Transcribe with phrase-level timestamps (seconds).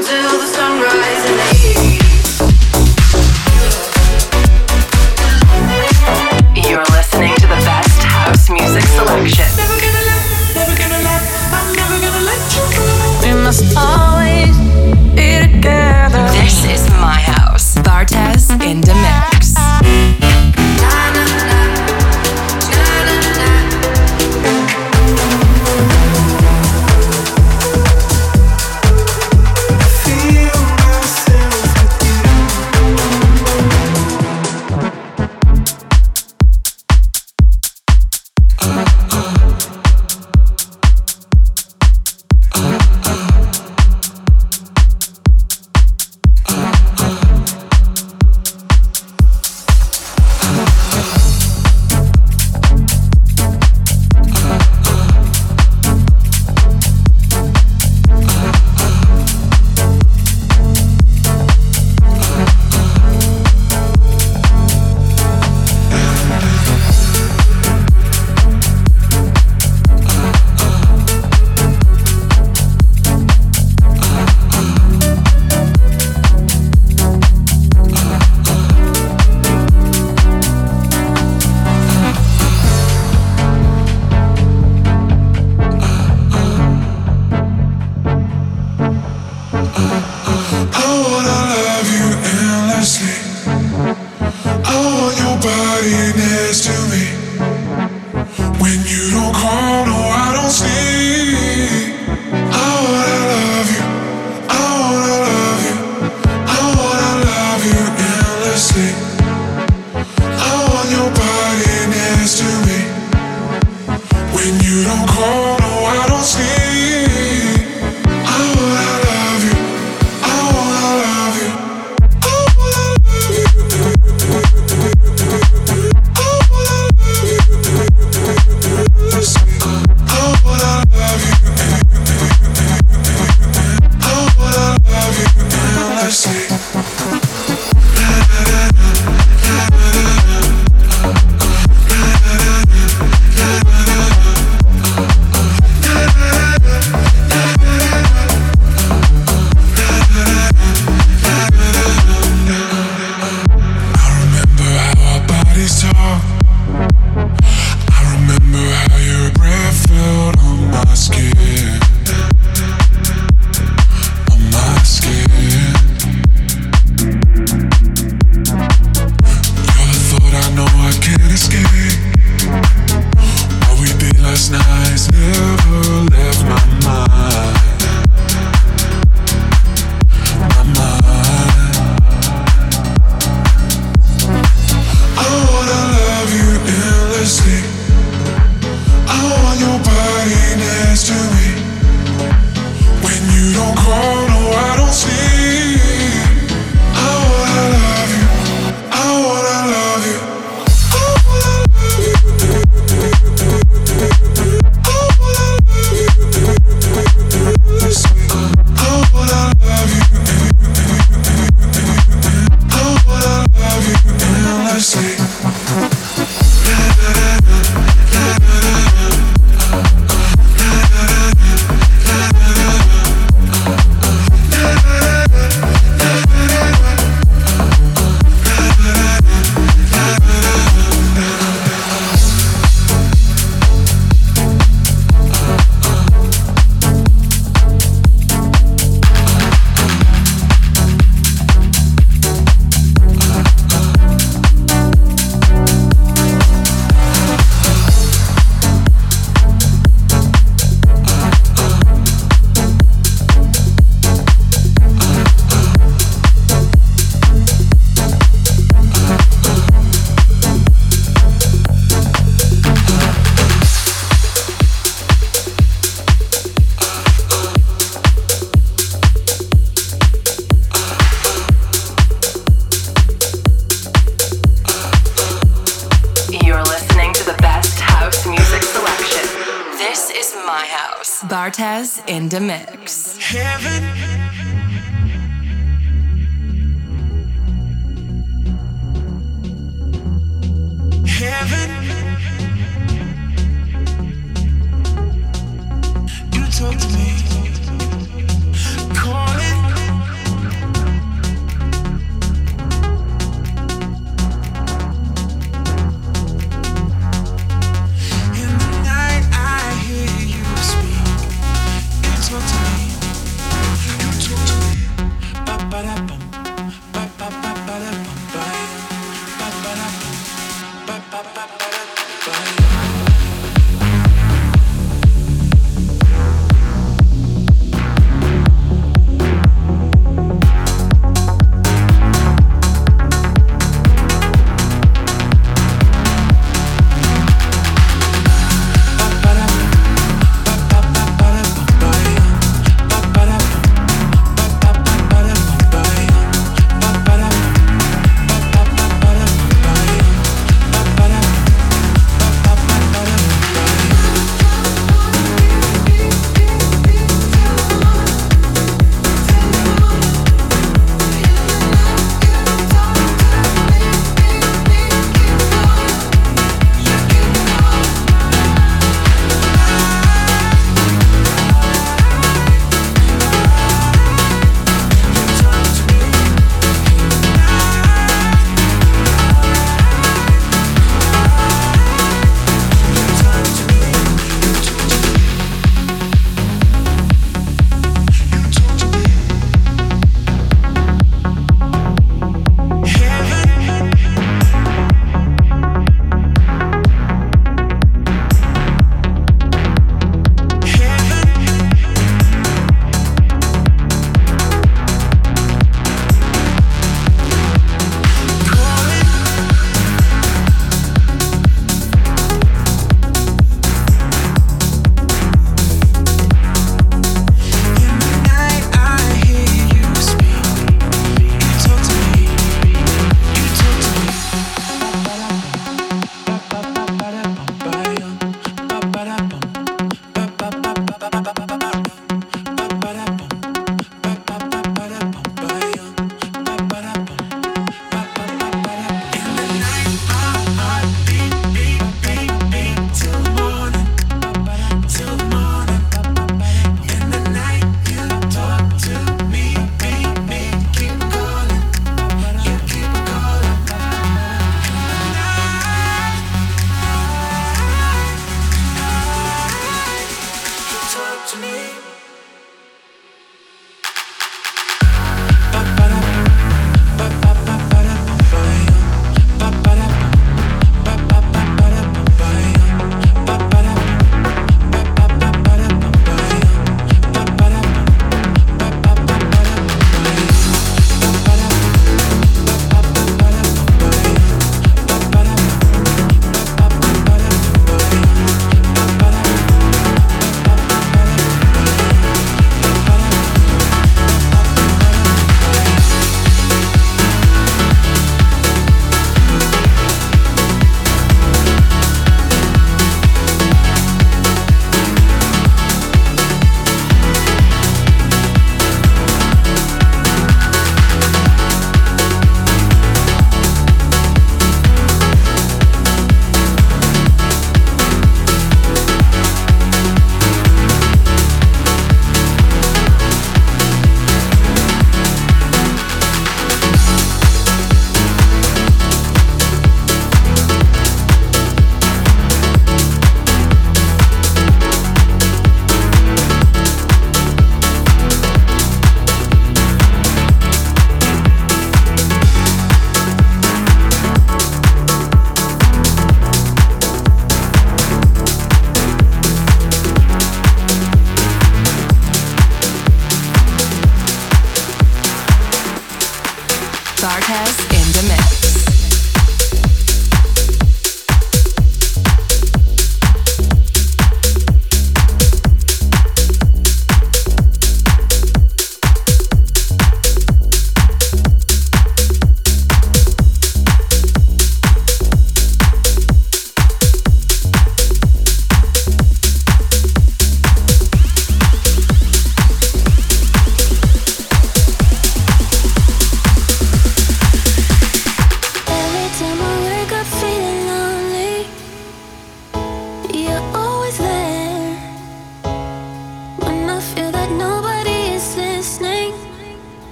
[1.26, 2.01] to me.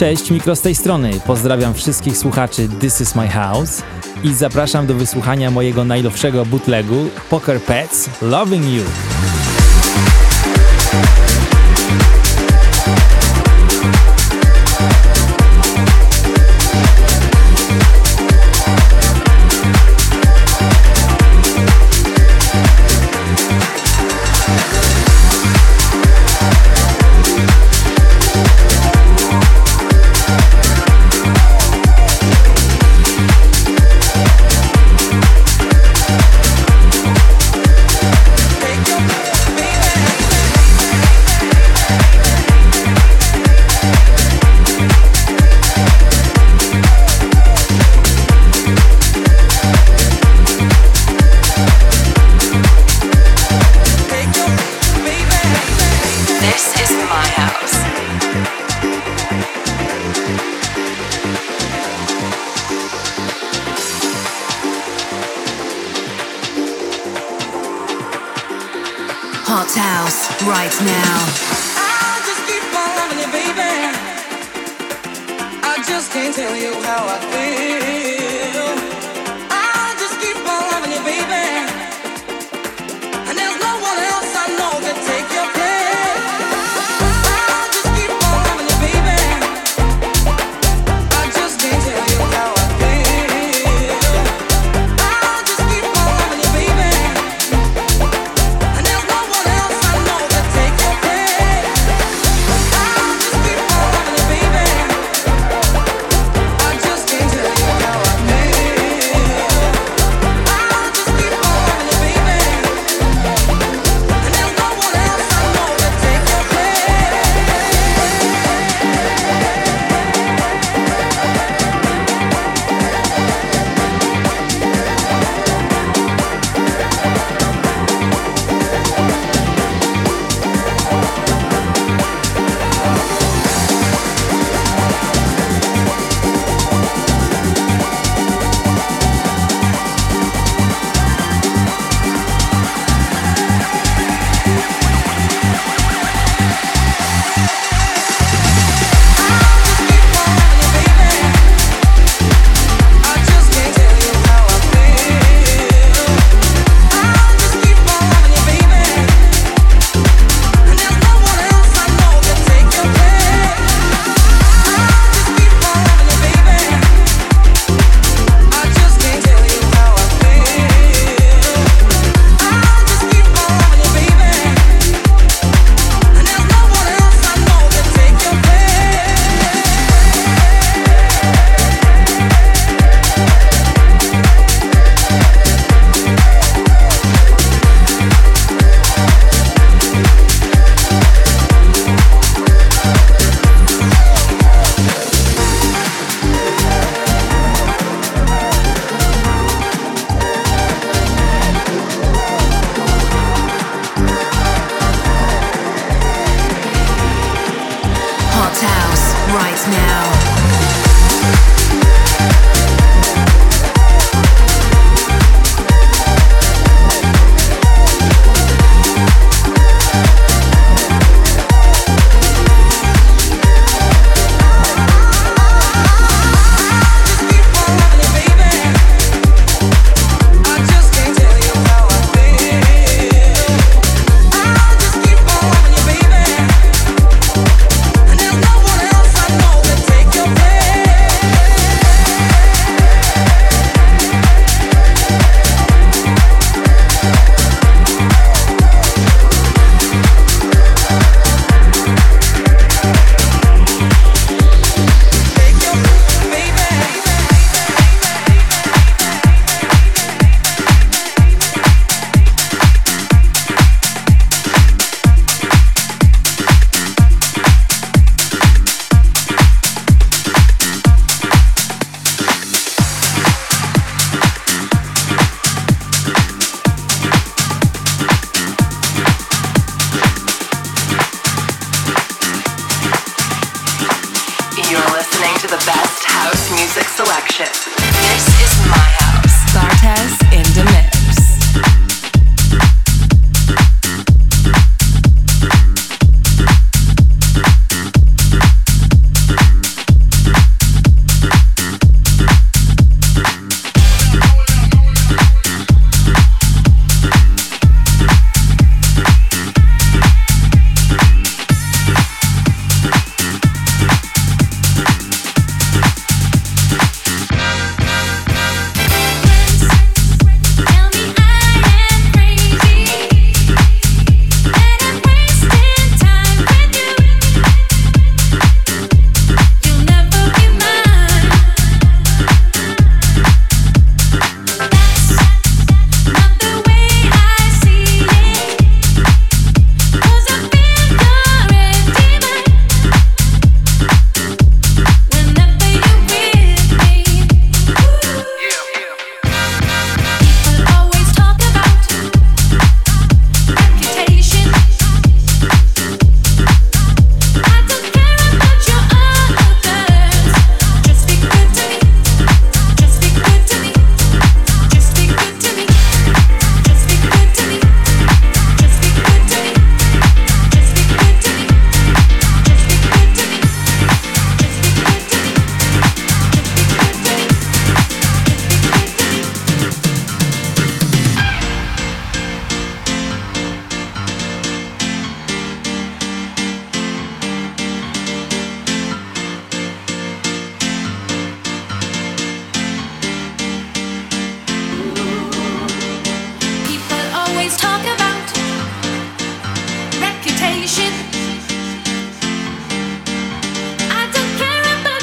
[0.00, 1.10] Cześć, Mikro z tej strony.
[1.26, 3.82] Pozdrawiam wszystkich słuchaczy This is my house
[4.24, 8.82] i zapraszam do wysłuchania mojego najnowszego bootlegu Poker Pets Loving You.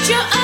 [0.09, 0.36] you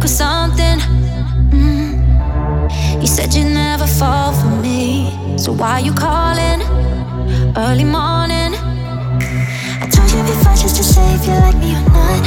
[0.00, 0.78] we're something.
[1.50, 3.00] Mm.
[3.00, 6.60] You said you'd never fall for me, so why you calling
[7.56, 8.52] early morning?
[9.82, 12.24] I told you before just to say if you like me or not.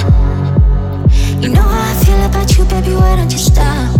[1.41, 2.95] You know how I feel about you, baby.
[2.95, 3.99] Why don't you stop?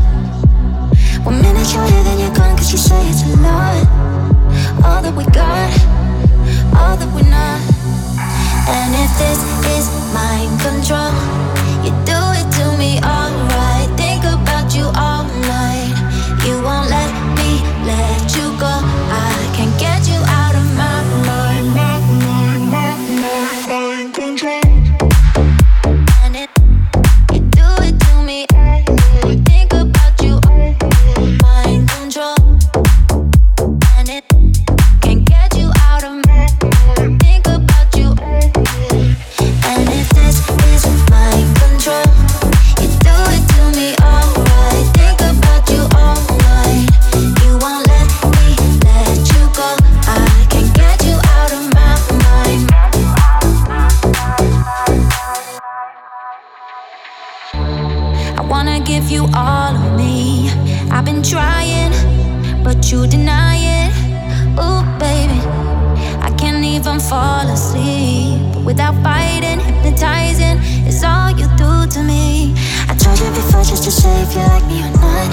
[1.25, 3.87] One minute you're here, then you're gone, cause you say it's a lot.
[4.85, 5.71] All that we got,
[6.77, 7.61] all that we're not.
[8.69, 9.39] And if this
[9.77, 11.52] is mind control,
[11.83, 13.89] you do it to me alright.
[13.97, 15.93] Think about you all night.
[16.45, 17.51] You won't let me
[17.85, 18.82] let you go.
[64.59, 65.39] Ooh, baby.
[66.21, 69.59] I can't even fall asleep without fighting.
[69.59, 72.53] Hypnotizing is all you do to me.
[72.87, 75.31] I told you before just to say if you like me or not.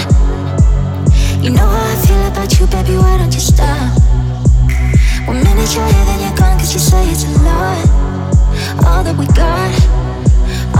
[1.43, 2.97] You know how I feel about you, baby.
[2.97, 3.93] Why don't you stop?
[5.27, 7.85] One minute you're here, then you're gone, cause you say it's a lot.
[8.87, 9.73] All that we got,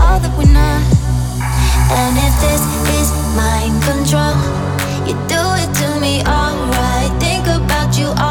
[0.01, 0.81] all that we're not.
[1.93, 2.61] And if this
[2.97, 4.37] is mind control,
[5.07, 7.11] you do it to me alright.
[7.19, 8.30] Think about you all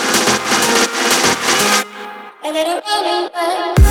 [2.51, 3.90] little meaning, but.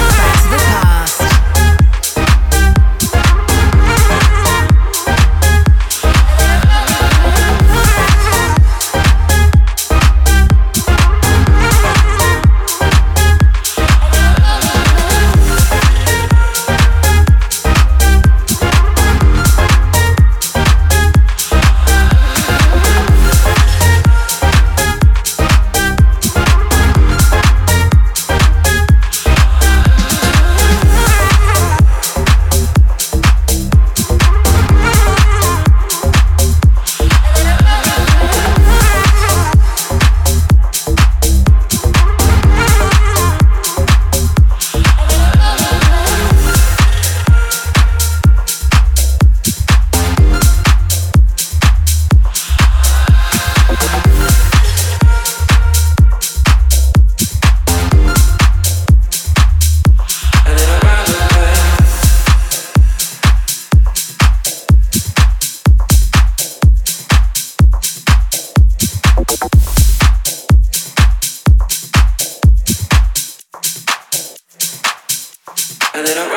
[76.00, 76.30] and then.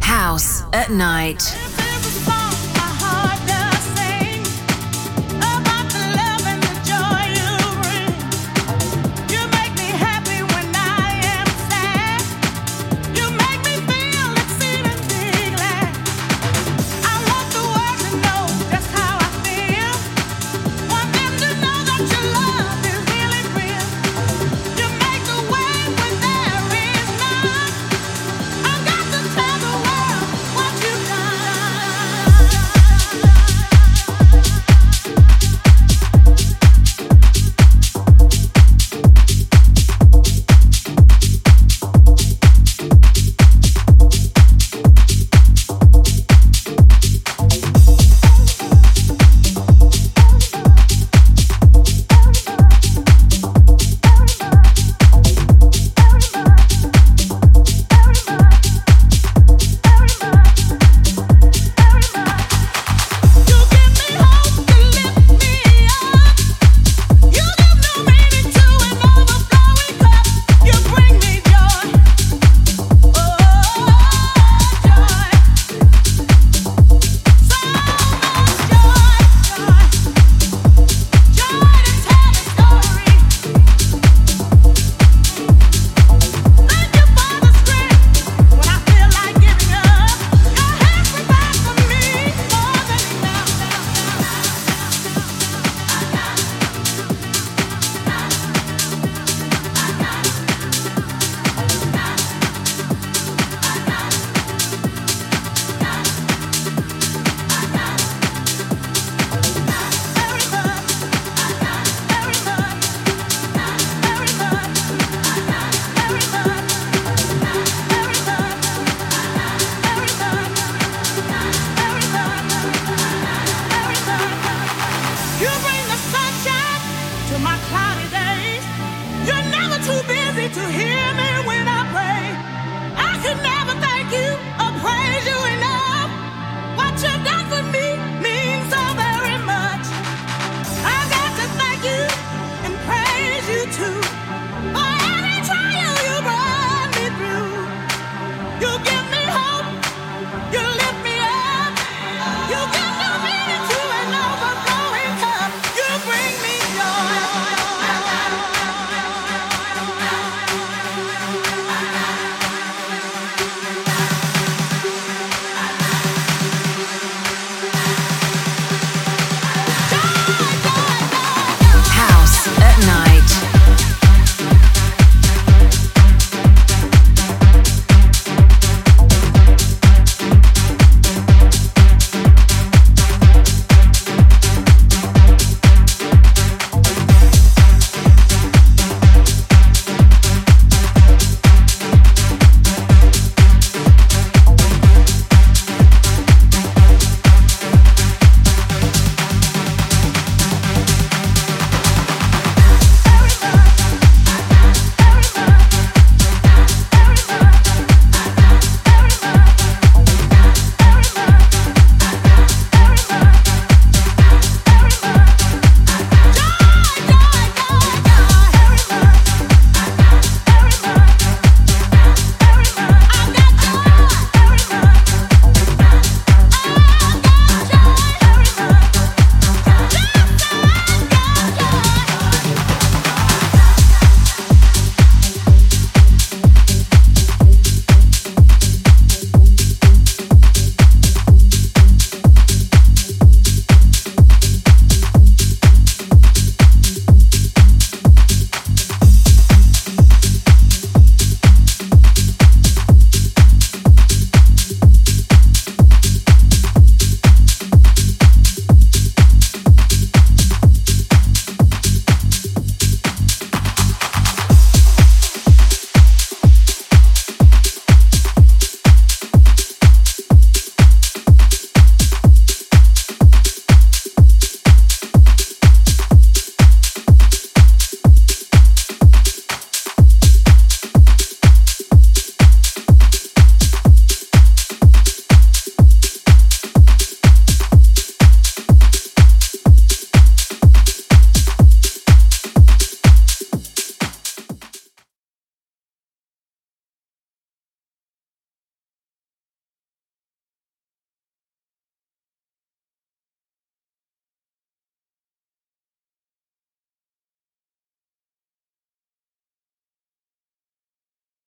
[0.00, 1.71] House at night.